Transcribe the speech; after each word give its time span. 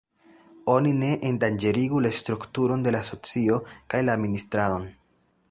Oni 0.75 0.93
ne 1.01 1.09
endanĝerigu 1.29 2.01
la 2.07 2.13
strukturon 2.21 2.87
de 2.89 2.95
la 2.97 3.03
asocio 3.07 3.61
kaj 3.93 4.03
la 4.09 4.19
administradon. 4.21 4.91